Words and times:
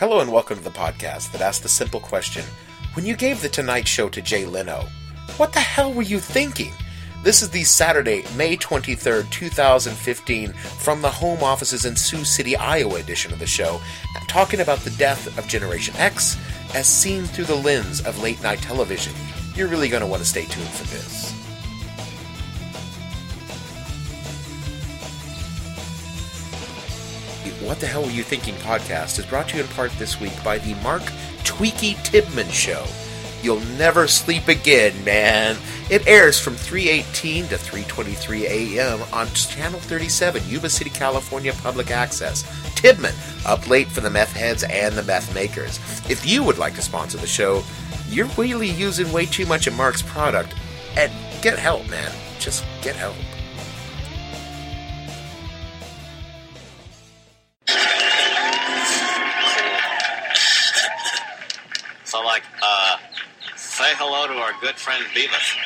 Hello 0.00 0.18
and 0.18 0.32
welcome 0.32 0.58
to 0.58 0.64
the 0.64 0.70
podcast 0.70 1.30
that 1.30 1.40
asks 1.40 1.62
the 1.62 1.68
simple 1.68 2.00
question 2.00 2.42
When 2.94 3.06
you 3.06 3.14
gave 3.14 3.40
The 3.40 3.48
Tonight 3.48 3.86
Show 3.86 4.08
to 4.08 4.20
Jay 4.20 4.44
Leno, 4.44 4.86
what 5.36 5.52
the 5.52 5.60
hell 5.60 5.92
were 5.92 6.02
you 6.02 6.18
thinking? 6.18 6.72
This 7.22 7.42
is 7.42 7.50
the 7.50 7.62
Saturday, 7.62 8.24
May 8.36 8.56
23rd, 8.56 9.30
2015, 9.30 10.52
from 10.52 11.00
the 11.00 11.08
home 11.08 11.44
offices 11.44 11.84
in 11.84 11.94
Sioux 11.94 12.24
City, 12.24 12.56
Iowa 12.56 12.96
edition 12.96 13.32
of 13.32 13.38
the 13.38 13.46
show, 13.46 13.80
talking 14.26 14.58
about 14.58 14.80
the 14.80 14.90
death 14.90 15.38
of 15.38 15.46
Generation 15.46 15.94
X 15.96 16.36
as 16.74 16.88
seen 16.88 17.22
through 17.22 17.44
the 17.44 17.54
lens 17.54 18.04
of 18.04 18.20
late 18.20 18.42
night 18.42 18.58
television. 18.58 19.14
You're 19.54 19.68
really 19.68 19.88
going 19.88 20.02
to 20.02 20.08
want 20.08 20.22
to 20.24 20.28
stay 20.28 20.44
tuned 20.46 20.68
for 20.70 20.88
this. 20.88 21.33
What 27.74 27.80
the 27.80 27.88
Hell 27.88 28.04
Were 28.04 28.10
You 28.10 28.22
Thinking 28.22 28.54
podcast 28.58 29.18
is 29.18 29.26
brought 29.26 29.48
to 29.48 29.56
you 29.56 29.64
in 29.64 29.68
part 29.70 29.90
this 29.98 30.20
week 30.20 30.44
by 30.44 30.58
the 30.58 30.76
Mark 30.76 31.02
Tweaky 31.42 31.96
Tibman 32.04 32.48
Show. 32.52 32.86
You'll 33.42 33.66
never 33.76 34.06
sleep 34.06 34.46
again, 34.46 35.02
man. 35.02 35.56
It 35.90 36.06
airs 36.06 36.38
from 36.38 36.54
3:18 36.54 37.48
to 37.48 37.56
3:23 37.56 38.44
a.m. 38.44 39.02
on 39.12 39.26
Channel 39.34 39.80
37, 39.80 40.42
Yuba 40.46 40.70
City, 40.70 40.88
California 40.88 41.52
Public 41.64 41.90
Access. 41.90 42.44
Tibman, 42.76 43.12
up 43.44 43.68
late 43.68 43.88
for 43.88 44.02
the 44.02 44.08
meth 44.08 44.34
heads 44.34 44.62
and 44.62 44.94
the 44.94 45.02
meth 45.02 45.34
makers. 45.34 45.80
If 46.08 46.24
you 46.24 46.44
would 46.44 46.58
like 46.58 46.76
to 46.76 46.80
sponsor 46.80 47.18
the 47.18 47.26
show, 47.26 47.64
you're 48.08 48.30
really 48.36 48.70
using 48.70 49.12
way 49.12 49.26
too 49.26 49.46
much 49.46 49.66
of 49.66 49.74
Mark's 49.74 50.00
product. 50.00 50.54
And 50.96 51.10
get 51.42 51.58
help, 51.58 51.90
man. 51.90 52.12
Just 52.38 52.64
get 52.82 52.94
help. 52.94 53.16
Our 64.54 64.60
good 64.60 64.76
friend 64.76 65.04
Beavis. 65.14 65.56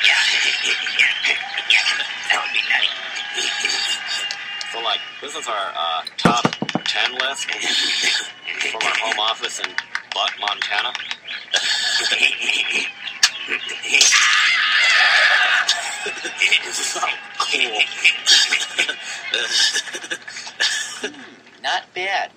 That 2.29 2.41
would 2.43 2.53
be 2.53 2.59
nice. 2.69 2.89
So, 4.71 4.79
like, 4.81 4.99
this 5.21 5.35
is 5.35 5.47
our 5.47 5.73
uh, 5.75 6.03
top 6.17 6.45
10 6.85 7.13
list 7.15 7.49
from 8.71 8.81
our 8.83 8.97
home 8.99 9.19
office 9.19 9.59
in 9.59 9.71
Butt, 10.13 10.31
Montana. 10.39 10.93
so 16.71 16.99
cool. 17.39 17.81
Not 21.61 21.93
bad. 21.93 22.31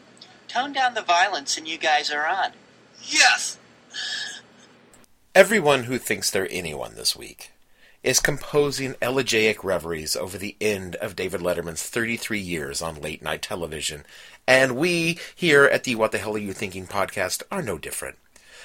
Tone 0.48 0.72
down 0.72 0.94
the 0.94 1.02
violence 1.02 1.56
and 1.56 1.66
you 1.68 1.78
guys 1.78 2.10
are 2.10 2.26
on. 2.26 2.52
yes! 3.02 3.58
Everyone 5.34 5.84
who 5.84 5.96
thinks 5.96 6.30
they're 6.30 6.46
anyone 6.50 6.94
this 6.94 7.16
week 7.16 7.52
is 8.02 8.20
composing 8.20 8.96
elegiac 9.00 9.64
reveries 9.64 10.14
over 10.14 10.36
the 10.36 10.56
end 10.60 10.94
of 10.96 11.16
David 11.16 11.40
Letterman's 11.40 11.82
33 11.82 12.38
years 12.38 12.82
on 12.82 13.00
late 13.00 13.22
night 13.22 13.40
television, 13.40 14.04
and 14.46 14.76
we 14.76 15.18
here 15.34 15.64
at 15.64 15.84
the 15.84 15.94
What 15.94 16.12
the 16.12 16.18
Hell 16.18 16.34
Are 16.36 16.38
You 16.38 16.52
Thinking 16.52 16.86
podcast 16.86 17.42
are 17.50 17.62
no 17.62 17.78
different. 17.78 18.18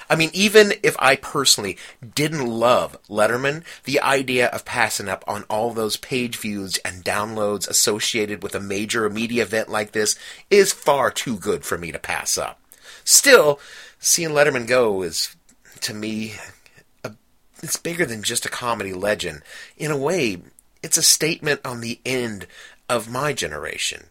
I 0.09 0.17
mean, 0.17 0.29
even 0.33 0.73
if 0.83 0.97
I 1.00 1.16
personally 1.16 1.78
didn't 2.16 2.45
love 2.45 2.97
Letterman, 3.07 3.63
the 3.85 4.01
idea 4.01 4.47
of 4.47 4.66
passing 4.66 5.07
up 5.07 5.23
on 5.25 5.45
all 5.49 5.72
those 5.72 5.95
page 5.95 6.35
views 6.35 6.79
and 6.79 7.01
downloads 7.01 7.69
associated 7.69 8.44
with 8.44 8.53
a 8.53 8.59
major 8.59 9.09
media 9.09 9.44
event 9.44 9.69
like 9.69 9.94
this 9.94 10.19
is 10.49 10.73
far 10.73 11.11
too 11.11 11.38
good 11.38 11.63
for 11.63 11.78
me 11.78 11.94
to 11.94 11.99
pass 11.99 12.38
up. 12.38 12.59
Still, 13.05 13.57
seeing 13.99 14.31
Letterman 14.31 14.67
go 14.67 15.01
is, 15.01 15.34
to 15.79 15.94
me, 15.94 16.34
it's 17.62 17.78
bigger 17.78 18.06
than 18.06 18.23
just 18.23 18.45
a 18.45 18.50
comedy 18.50 18.94
legend. 18.94 19.41
In 19.78 19.91
a 19.91 19.97
way, 19.97 20.41
it's 20.84 20.97
a 20.97 21.03
statement 21.03 21.62
on 21.66 21.81
the 21.81 22.00
end 22.06 22.47
of 22.90 23.09
my 23.09 23.34
generation. 23.34 24.06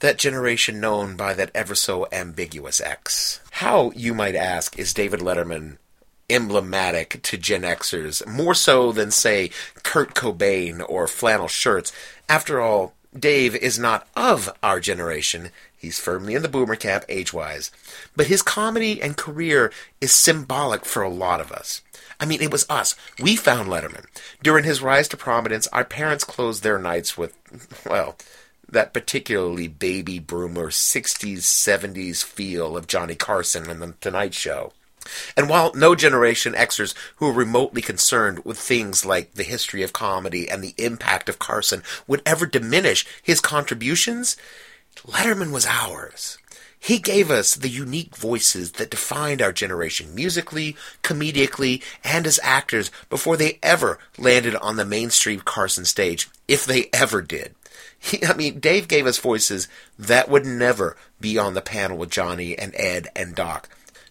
That 0.00 0.18
generation 0.18 0.80
known 0.80 1.16
by 1.16 1.34
that 1.34 1.50
ever 1.54 1.74
so 1.74 2.08
ambiguous 2.10 2.80
X. 2.80 3.40
How, 3.52 3.92
you 3.92 4.14
might 4.14 4.34
ask, 4.34 4.78
is 4.78 4.94
David 4.94 5.20
Letterman 5.20 5.78
emblematic 6.28 7.20
to 7.22 7.36
Gen 7.36 7.62
Xers, 7.62 8.26
more 8.26 8.54
so 8.54 8.90
than, 8.90 9.10
say, 9.10 9.50
Kurt 9.82 10.14
Cobain 10.14 10.84
or 10.88 11.06
flannel 11.06 11.48
shirts? 11.48 11.92
After 12.28 12.60
all, 12.60 12.94
Dave 13.16 13.54
is 13.54 13.78
not 13.78 14.08
of 14.16 14.50
our 14.62 14.80
generation. 14.80 15.50
He's 15.76 16.00
firmly 16.00 16.34
in 16.34 16.42
the 16.42 16.48
boomer 16.48 16.76
camp 16.76 17.04
age 17.08 17.32
wise. 17.32 17.70
But 18.16 18.28
his 18.28 18.40
comedy 18.40 19.02
and 19.02 19.16
career 19.16 19.70
is 20.00 20.12
symbolic 20.12 20.84
for 20.86 21.02
a 21.02 21.10
lot 21.10 21.40
of 21.40 21.52
us. 21.52 21.82
I 22.22 22.24
mean, 22.24 22.40
it 22.40 22.52
was 22.52 22.64
us. 22.70 22.94
We 23.20 23.34
found 23.34 23.68
Letterman. 23.68 24.06
During 24.44 24.62
his 24.62 24.80
rise 24.80 25.08
to 25.08 25.16
prominence, 25.16 25.66
our 25.72 25.84
parents 25.84 26.22
closed 26.22 26.62
their 26.62 26.78
nights 26.78 27.18
with, 27.18 27.36
well, 27.84 28.16
that 28.68 28.92
particularly 28.94 29.66
baby 29.66 30.20
boomer 30.20 30.68
60s, 30.68 31.38
70s 31.38 32.22
feel 32.22 32.76
of 32.76 32.86
Johnny 32.86 33.16
Carson 33.16 33.68
and 33.68 33.82
The 33.82 33.94
Tonight 34.00 34.34
Show. 34.34 34.72
And 35.36 35.48
while 35.48 35.72
no 35.74 35.96
Generation 35.96 36.52
Xers 36.52 36.94
who 37.16 37.26
are 37.26 37.32
remotely 37.32 37.82
concerned 37.82 38.44
with 38.44 38.56
things 38.56 39.04
like 39.04 39.34
the 39.34 39.42
history 39.42 39.82
of 39.82 39.92
comedy 39.92 40.48
and 40.48 40.62
the 40.62 40.76
impact 40.78 41.28
of 41.28 41.40
Carson 41.40 41.82
would 42.06 42.22
ever 42.24 42.46
diminish 42.46 43.04
his 43.20 43.40
contributions, 43.40 44.36
Letterman 45.04 45.50
was 45.50 45.66
ours. 45.66 46.38
He 46.82 46.98
gave 46.98 47.30
us 47.30 47.54
the 47.54 47.68
unique 47.68 48.16
voices 48.16 48.72
that 48.72 48.90
defined 48.90 49.40
our 49.40 49.52
generation 49.52 50.16
musically, 50.16 50.76
comedically, 51.04 51.80
and 52.02 52.26
as 52.26 52.40
actors 52.42 52.90
before 53.08 53.36
they 53.36 53.60
ever 53.62 54.00
landed 54.18 54.56
on 54.56 54.74
the 54.74 54.84
mainstream 54.84 55.38
Carson 55.38 55.84
stage, 55.84 56.28
if 56.48 56.66
they 56.66 56.90
ever 56.92 57.22
did. 57.22 57.54
He, 58.04 58.26
I 58.26 58.34
mean, 58.34 58.58
Dave 58.58 58.88
gave 58.88 59.06
us 59.06 59.18
voices 59.18 59.68
that 59.96 60.28
would 60.28 60.44
never 60.44 60.96
be 61.20 61.38
on 61.38 61.54
the 61.54 61.60
panel 61.60 61.96
with 61.96 62.10
Johnny 62.10 62.58
and 62.58 62.74
Ed 62.74 63.06
and 63.14 63.36
Doc. 63.36 63.68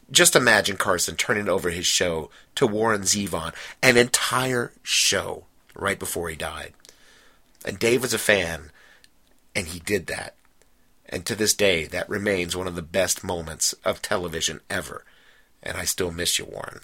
Just 0.09 0.33
imagine 0.33 0.77
Carson 0.77 1.17
turning 1.17 1.49
over 1.49 1.69
his 1.69 1.85
show 1.85 2.29
to 2.55 2.65
Warren 2.65 3.01
Zevon, 3.01 3.53
an 3.83 3.97
entire 3.97 4.71
show, 4.81 5.43
right 5.75 5.99
before 5.99 6.29
he 6.29 6.37
died. 6.37 6.71
And 7.65 7.77
Dave 7.77 8.01
was 8.01 8.13
a 8.13 8.17
fan, 8.17 8.71
and 9.53 9.67
he 9.67 9.79
did 9.79 10.07
that. 10.07 10.35
And 11.11 11.25
to 11.25 11.35
this 11.35 11.53
day, 11.53 11.85
that 11.87 12.09
remains 12.09 12.55
one 12.55 12.67
of 12.67 12.75
the 12.75 12.81
best 12.81 13.23
moments 13.23 13.73
of 13.83 14.01
television 14.01 14.61
ever. 14.69 15.03
And 15.61 15.77
I 15.77 15.83
still 15.83 16.11
miss 16.11 16.39
you, 16.39 16.45
Warren. 16.45 16.79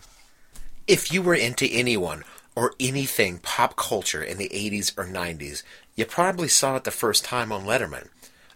If 0.85 1.11
you 1.11 1.21
were 1.21 1.33
into 1.33 1.65
anyone 1.71 2.23
or 2.55 2.73
anything 2.79 3.39
pop 3.39 3.75
culture 3.75 4.21
in 4.21 4.37
the 4.37 4.49
80s 4.49 4.97
or 4.97 5.05
90s, 5.05 5.63
you 5.95 6.05
probably 6.05 6.47
saw 6.47 6.75
it 6.75 6.83
the 6.83 6.91
first 6.91 7.23
time 7.23 7.51
on 7.51 7.65
Letterman. 7.65 8.09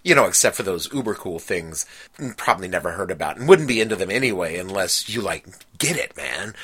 You 0.04 0.16
know, 0.16 0.26
except 0.26 0.56
for 0.56 0.64
those 0.64 0.92
uber 0.92 1.14
cool 1.14 1.40
things 1.40 1.86
probably 2.36 2.68
never 2.68 2.92
heard 2.92 3.12
about 3.12 3.38
and 3.38 3.48
wouldn't 3.48 3.68
be 3.68 3.80
into 3.80 3.96
them 3.96 4.10
anyway 4.10 4.58
unless 4.58 5.08
you, 5.08 5.22
like, 5.22 5.46
get 5.78 5.96
it, 5.96 6.18
man. 6.18 6.56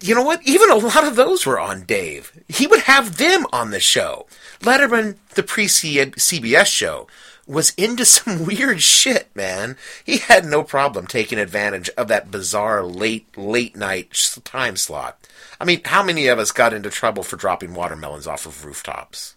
You 0.00 0.14
know 0.14 0.22
what? 0.22 0.46
Even 0.46 0.70
a 0.70 0.76
lot 0.76 1.06
of 1.06 1.16
those 1.16 1.46
were 1.46 1.60
on 1.60 1.84
Dave. 1.84 2.32
He 2.48 2.66
would 2.66 2.80
have 2.80 3.16
them 3.16 3.46
on 3.52 3.70
the 3.70 3.80
show. 3.80 4.26
Letterman, 4.60 5.16
the 5.34 5.42
pre 5.42 5.66
CBS 5.66 6.66
show, 6.66 7.06
was 7.46 7.72
into 7.76 8.04
some 8.04 8.44
weird 8.44 8.82
shit, 8.82 9.34
man. 9.34 9.76
He 10.04 10.18
had 10.18 10.44
no 10.44 10.62
problem 10.62 11.06
taking 11.06 11.38
advantage 11.38 11.90
of 11.96 12.08
that 12.08 12.30
bizarre 12.30 12.84
late, 12.84 13.36
late 13.36 13.76
night 13.76 14.12
time 14.44 14.76
slot. 14.76 15.18
I 15.60 15.64
mean, 15.64 15.80
how 15.84 16.02
many 16.02 16.28
of 16.28 16.38
us 16.38 16.52
got 16.52 16.74
into 16.74 16.90
trouble 16.90 17.22
for 17.22 17.36
dropping 17.36 17.74
watermelons 17.74 18.26
off 18.26 18.46
of 18.46 18.64
rooftops? 18.64 19.34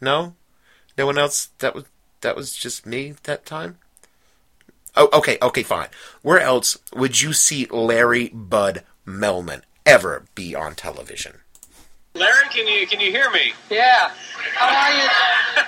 No? 0.00 0.34
No 0.98 1.06
one 1.06 1.18
else? 1.18 1.50
That 1.58 1.74
was, 1.74 1.84
that 2.20 2.36
was 2.36 2.54
just 2.54 2.84
me 2.84 3.14
that 3.22 3.46
time? 3.46 3.78
Oh, 4.96 5.08
okay, 5.12 5.36
okay, 5.42 5.62
fine. 5.62 5.88
Where 6.22 6.40
else 6.40 6.78
would 6.94 7.20
you 7.20 7.34
see 7.34 7.66
Larry 7.66 8.28
Bud 8.28 8.82
Melman 9.06 9.62
ever 9.84 10.24
be 10.34 10.54
on 10.54 10.74
television? 10.74 11.40
Larry, 12.14 12.48
can 12.50 12.66
you 12.66 12.86
can 12.86 13.00
you 13.00 13.10
hear 13.10 13.30
me? 13.30 13.52
Yeah. 13.70 14.10
How 14.54 14.66
are 14.66 14.92
you? 15.02 15.08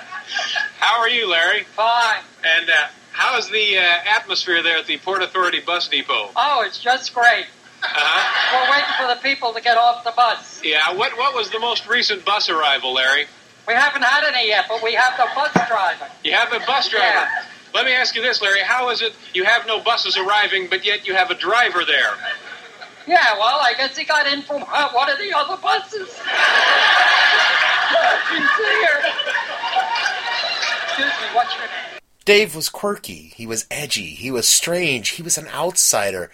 How 0.79 0.99
are 0.99 1.09
are 1.09 1.13
you, 1.13 1.29
Larry? 1.29 1.63
Fine. 1.63 2.21
And 2.43 2.69
uh, 2.69 2.73
how's 3.11 3.49
the 3.49 3.77
uh, 3.77 3.81
atmosphere 4.15 4.61
there 4.61 4.77
at 4.77 4.85
the 4.85 4.97
Port 4.97 5.23
Authority 5.23 5.59
bus 5.59 5.87
depot? 5.87 6.29
Oh, 6.35 6.63
it's 6.65 6.77
just 6.79 7.13
great. 7.13 7.45
Uh-huh. 7.81 8.53
We're 8.53 8.71
waiting 8.71 8.93
for 8.99 9.15
the 9.15 9.21
people 9.27 9.53
to 9.53 9.61
get 9.61 9.77
off 9.77 10.03
the 10.03 10.11
bus. 10.11 10.61
Yeah. 10.63 10.93
What 10.93 11.17
What 11.17 11.33
was 11.35 11.49
the 11.49 11.59
most 11.59 11.87
recent 11.87 12.25
bus 12.25 12.49
arrival, 12.49 12.93
Larry? 12.93 13.25
We 13.67 13.73
haven't 13.73 14.03
had 14.03 14.23
any 14.23 14.47
yet, 14.47 14.65
but 14.67 14.83
we 14.83 14.93
have 14.93 15.17
the 15.17 15.27
bus 15.35 15.53
driver. 15.67 16.07
You 16.23 16.33
have 16.33 16.51
the 16.51 16.59
bus 16.65 16.89
driver. 16.89 17.05
Yeah. 17.05 17.45
Let 17.73 17.85
me 17.85 17.93
ask 17.93 18.15
you 18.15 18.21
this, 18.21 18.41
Larry. 18.41 18.61
How 18.61 18.89
is 18.89 19.01
it 19.01 19.13
you 19.33 19.43
have 19.43 19.67
no 19.67 19.79
buses 19.79 20.17
arriving, 20.17 20.67
but 20.69 20.85
yet 20.85 21.07
you 21.07 21.13
have 21.13 21.29
a 21.29 21.35
driver 21.35 21.85
there? 21.85 22.13
Yeah, 23.09 23.39
well, 23.39 23.59
I 23.59 23.73
guess 23.75 23.97
he 23.97 24.03
got 24.05 24.27
in 24.27 24.43
from 24.43 24.61
one 24.61 25.09
of 25.09 25.17
the 25.17 25.33
other 25.33 25.57
buses. 25.57 26.09
Me? 31.09 32.05
Dave 32.25 32.55
was 32.55 32.69
quirky, 32.69 33.33
he 33.35 33.47
was 33.47 33.65
edgy, 33.71 34.09
he 34.09 34.29
was 34.29 34.47
strange, 34.47 35.09
he 35.09 35.23
was 35.23 35.39
an 35.39 35.47
outsider 35.47 36.29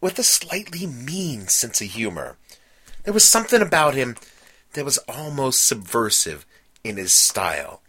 with 0.00 0.18
a 0.18 0.24
slightly 0.24 0.86
mean 0.88 1.46
sense 1.46 1.80
of 1.80 1.86
humor. 1.86 2.36
There 3.04 3.14
was 3.14 3.22
something 3.22 3.62
about 3.62 3.94
him 3.94 4.16
that 4.72 4.84
was 4.84 4.98
almost 5.06 5.64
subversive 5.64 6.44
in 6.82 6.96
his 6.96 7.12
style. 7.12 7.82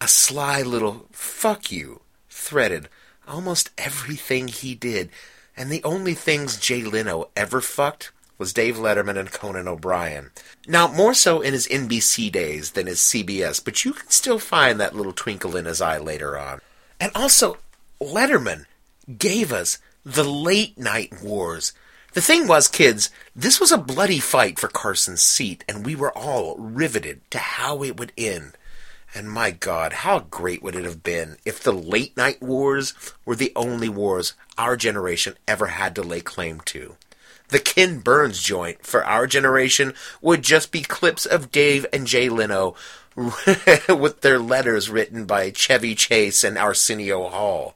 A 0.00 0.08
sly 0.08 0.62
little 0.62 1.06
fuck 1.12 1.70
you 1.70 2.00
threaded 2.28 2.88
almost 3.28 3.70
everything 3.78 4.48
he 4.48 4.74
did, 4.74 5.10
and 5.56 5.70
the 5.70 5.82
only 5.84 6.14
things 6.14 6.58
Jay 6.58 6.82
Leno 6.82 7.28
ever 7.36 7.60
fucked 7.60 8.12
was 8.38 8.52
Dave 8.52 8.76
Letterman 8.76 9.18
and 9.18 9.32
Conan 9.32 9.66
O'Brien. 9.66 10.30
Now, 10.68 10.88
more 10.88 11.14
so 11.14 11.40
in 11.40 11.52
his 11.54 11.66
NBC 11.68 12.30
days 12.30 12.72
than 12.72 12.86
his 12.86 12.98
CBS, 12.98 13.64
but 13.64 13.84
you 13.84 13.94
can 13.94 14.10
still 14.10 14.38
find 14.38 14.78
that 14.78 14.94
little 14.94 15.12
twinkle 15.12 15.56
in 15.56 15.64
his 15.64 15.80
eye 15.80 15.98
later 15.98 16.36
on. 16.38 16.60
And 17.00 17.10
also, 17.14 17.56
Letterman 18.00 18.66
gave 19.18 19.52
us 19.52 19.78
the 20.04 20.24
late 20.24 20.76
night 20.78 21.22
wars. 21.22 21.72
The 22.12 22.20
thing 22.20 22.46
was, 22.46 22.68
kids, 22.68 23.10
this 23.34 23.60
was 23.60 23.72
a 23.72 23.78
bloody 23.78 24.20
fight 24.20 24.58
for 24.58 24.68
Carson's 24.68 25.22
seat, 25.22 25.64
and 25.68 25.84
we 25.84 25.94
were 25.94 26.16
all 26.16 26.56
riveted 26.56 27.20
to 27.30 27.38
how 27.38 27.82
it 27.82 27.98
would 27.98 28.12
end. 28.16 28.56
And 29.16 29.30
my 29.30 29.50
God, 29.50 29.94
how 29.94 30.18
great 30.18 30.62
would 30.62 30.76
it 30.76 30.84
have 30.84 31.02
been 31.02 31.38
if 31.46 31.62
the 31.62 31.72
late 31.72 32.14
night 32.18 32.42
wars 32.42 32.92
were 33.24 33.34
the 33.34 33.50
only 33.56 33.88
wars 33.88 34.34
our 34.58 34.76
generation 34.76 35.38
ever 35.48 35.68
had 35.68 35.94
to 35.94 36.02
lay 36.02 36.20
claim 36.20 36.60
to? 36.66 36.96
The 37.48 37.58
Ken 37.58 38.00
Burns 38.00 38.42
joint 38.42 38.84
for 38.84 39.02
our 39.06 39.26
generation 39.26 39.94
would 40.20 40.42
just 40.42 40.70
be 40.70 40.82
clips 40.82 41.24
of 41.24 41.50
Dave 41.50 41.86
and 41.94 42.06
Jay 42.06 42.28
Leno 42.28 42.74
with 43.16 44.20
their 44.20 44.38
letters 44.38 44.90
written 44.90 45.24
by 45.24 45.50
Chevy 45.50 45.94
Chase 45.94 46.44
and 46.44 46.58
Arsenio 46.58 47.30
Hall. 47.30 47.74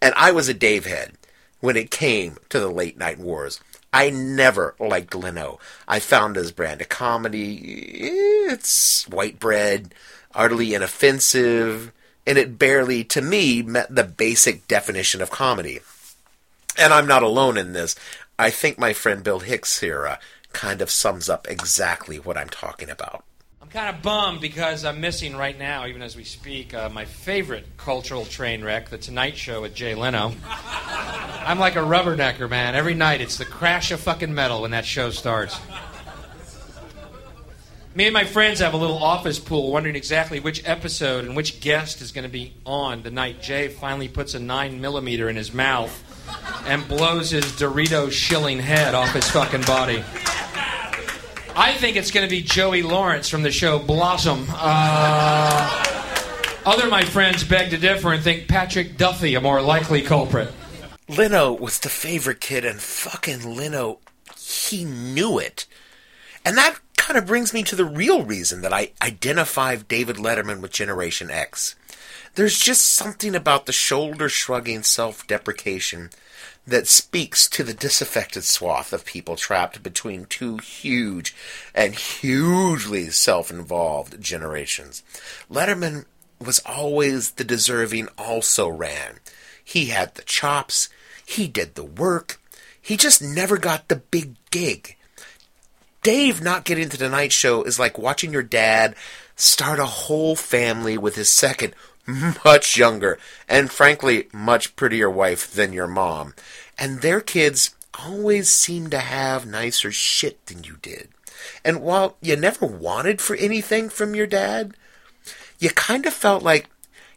And 0.00 0.14
I 0.16 0.30
was 0.30 0.48
a 0.48 0.54
Dave 0.54 0.86
head 0.86 1.14
when 1.58 1.76
it 1.76 1.90
came 1.90 2.36
to 2.50 2.60
the 2.60 2.70
late 2.70 2.96
night 2.96 3.18
wars. 3.18 3.58
I 3.96 4.10
never 4.10 4.74
liked 4.78 5.14
Leno. 5.14 5.58
I 5.88 6.00
found 6.00 6.36
his 6.36 6.52
brand 6.52 6.82
of 6.82 6.90
comedy, 6.90 7.62
it's 8.46 9.08
white 9.08 9.38
bread, 9.38 9.94
utterly 10.34 10.74
inoffensive, 10.74 11.92
and 12.26 12.36
it 12.36 12.58
barely, 12.58 13.04
to 13.04 13.22
me, 13.22 13.62
met 13.62 13.94
the 13.94 14.04
basic 14.04 14.68
definition 14.68 15.22
of 15.22 15.30
comedy. 15.30 15.80
And 16.76 16.92
I'm 16.92 17.06
not 17.06 17.22
alone 17.22 17.56
in 17.56 17.72
this. 17.72 17.96
I 18.38 18.50
think 18.50 18.78
my 18.78 18.92
friend 18.92 19.24
Bill 19.24 19.40
Hicks 19.40 19.80
here 19.80 20.06
uh, 20.06 20.16
kind 20.52 20.82
of 20.82 20.90
sums 20.90 21.30
up 21.30 21.48
exactly 21.48 22.18
what 22.18 22.36
I'm 22.36 22.50
talking 22.50 22.90
about. 22.90 23.24
Kind 23.76 23.94
of 23.94 24.00
bummed 24.00 24.40
because 24.40 24.86
I'm 24.86 25.02
missing 25.02 25.36
right 25.36 25.58
now, 25.58 25.86
even 25.86 26.00
as 26.00 26.16
we 26.16 26.24
speak, 26.24 26.72
uh, 26.72 26.88
my 26.88 27.04
favorite 27.04 27.66
cultural 27.76 28.24
train 28.24 28.64
wreck, 28.64 28.88
The 28.88 28.96
Tonight 28.96 29.36
Show 29.36 29.60
with 29.60 29.74
Jay 29.74 29.94
Leno. 29.94 30.32
I'm 30.46 31.58
like 31.58 31.76
a 31.76 31.80
rubbernecker, 31.80 32.48
man. 32.48 32.74
Every 32.74 32.94
night 32.94 33.20
it's 33.20 33.36
the 33.36 33.44
crash 33.44 33.90
of 33.90 34.00
fucking 34.00 34.34
metal 34.34 34.62
when 34.62 34.70
that 34.70 34.86
show 34.86 35.10
starts. 35.10 35.60
Me 37.94 38.06
and 38.06 38.14
my 38.14 38.24
friends 38.24 38.60
have 38.60 38.72
a 38.72 38.78
little 38.78 38.96
office 38.96 39.38
pool 39.38 39.70
wondering 39.70 39.94
exactly 39.94 40.40
which 40.40 40.66
episode 40.66 41.26
and 41.26 41.36
which 41.36 41.60
guest 41.60 42.00
is 42.00 42.12
going 42.12 42.24
to 42.24 42.32
be 42.32 42.54
on 42.64 43.02
the 43.02 43.10
night 43.10 43.42
Jay 43.42 43.68
finally 43.68 44.08
puts 44.08 44.32
a 44.32 44.40
9 44.40 44.80
millimeter 44.80 45.28
in 45.28 45.36
his 45.36 45.52
mouth 45.52 46.02
and 46.66 46.88
blows 46.88 47.28
his 47.28 47.44
Dorito 47.44 48.10
shilling 48.10 48.58
head 48.58 48.94
off 48.94 49.12
his 49.12 49.30
fucking 49.30 49.64
body. 49.64 50.02
I 51.58 51.72
think 51.72 51.96
it's 51.96 52.10
going 52.10 52.26
to 52.26 52.30
be 52.30 52.42
Joey 52.42 52.82
Lawrence 52.82 53.30
from 53.30 53.42
the 53.42 53.50
show 53.50 53.78
Blossom. 53.78 54.46
Uh, 54.50 55.84
other 56.66 56.86
my 56.90 57.02
friends 57.02 57.44
beg 57.44 57.70
to 57.70 57.78
differ 57.78 58.12
and 58.12 58.22
think 58.22 58.46
Patrick 58.46 58.98
Duffy 58.98 59.34
a 59.36 59.40
more 59.40 59.62
likely 59.62 60.02
culprit. 60.02 60.52
Leno 61.08 61.54
was 61.54 61.78
the 61.78 61.88
favorite 61.88 62.42
kid, 62.42 62.66
and 62.66 62.78
fucking 62.78 63.56
Leno, 63.56 64.00
he 64.38 64.84
knew 64.84 65.38
it. 65.38 65.66
And 66.44 66.58
that 66.58 66.78
kind 66.98 67.16
of 67.16 67.26
brings 67.26 67.54
me 67.54 67.62
to 67.62 67.74
the 67.74 67.86
real 67.86 68.22
reason 68.22 68.60
that 68.60 68.74
I 68.74 68.90
identify 69.00 69.76
David 69.76 70.16
Letterman 70.16 70.60
with 70.60 70.72
Generation 70.72 71.30
X. 71.30 71.74
There's 72.34 72.58
just 72.58 72.84
something 72.84 73.34
about 73.34 73.64
the 73.64 73.72
shoulder 73.72 74.28
shrugging 74.28 74.82
self 74.82 75.26
deprecation 75.26 76.10
that 76.66 76.88
speaks 76.88 77.48
to 77.48 77.62
the 77.62 77.74
disaffected 77.74 78.44
swath 78.44 78.92
of 78.92 79.04
people 79.04 79.36
trapped 79.36 79.82
between 79.82 80.24
two 80.24 80.58
huge 80.58 81.34
and 81.74 81.94
hugely 81.94 83.10
self 83.10 83.50
involved 83.50 84.20
generations. 84.20 85.02
Letterman 85.50 86.06
was 86.40 86.60
always 86.66 87.32
the 87.32 87.44
deserving 87.44 88.08
also 88.18 88.68
ran. 88.68 89.20
He 89.62 89.86
had 89.86 90.14
the 90.14 90.22
chops, 90.22 90.88
he 91.24 91.46
did 91.46 91.74
the 91.74 91.84
work, 91.84 92.40
he 92.80 92.96
just 92.96 93.22
never 93.22 93.58
got 93.58 93.88
the 93.88 93.96
big 93.96 94.36
gig. 94.50 94.96
Dave 96.02 96.40
not 96.40 96.64
getting 96.64 96.88
to 96.88 96.96
the 96.96 97.08
night 97.08 97.32
show 97.32 97.62
is 97.64 97.78
like 97.78 97.98
watching 97.98 98.32
your 98.32 98.42
dad 98.42 98.94
start 99.34 99.78
a 99.78 99.86
whole 99.86 100.36
family 100.36 100.96
with 100.96 101.16
his 101.16 101.28
second, 101.28 101.74
much 102.44 102.76
younger, 102.76 103.18
and 103.48 103.70
frankly, 103.70 104.28
much 104.32 104.76
prettier 104.76 105.10
wife 105.10 105.52
than 105.52 105.72
your 105.72 105.86
mom. 105.86 106.34
And 106.78 107.00
their 107.00 107.20
kids 107.20 107.74
always 107.98 108.48
seem 108.48 108.90
to 108.90 108.98
have 108.98 109.46
nicer 109.46 109.90
shit 109.90 110.44
than 110.46 110.64
you 110.64 110.78
did. 110.82 111.08
And 111.64 111.82
while 111.82 112.16
you 112.20 112.36
never 112.36 112.66
wanted 112.66 113.20
for 113.20 113.36
anything 113.36 113.88
from 113.88 114.14
your 114.14 114.26
dad, 114.26 114.76
you 115.58 115.70
kind 115.70 116.06
of 116.06 116.12
felt 116.12 116.42
like 116.42 116.68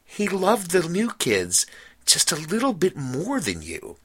he 0.03 0.27
loved 0.27 0.71
the 0.71 0.87
new 0.87 1.11
kids 1.11 1.65
just 2.05 2.31
a 2.31 2.35
little 2.35 2.73
bit 2.73 2.95
more 2.95 3.39
than 3.39 3.61
you. 3.61 3.97